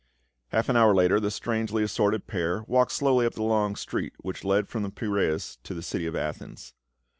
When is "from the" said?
4.67-4.89